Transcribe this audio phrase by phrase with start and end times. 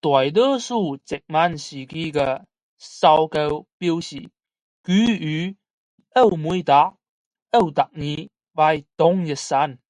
[0.00, 2.46] 大多数殖民时期的
[2.78, 4.30] 手稿表示
[4.84, 5.56] 她与
[6.12, 6.72] 奥梅特
[7.50, 7.96] 奥特尔
[8.52, 9.80] 为同一神。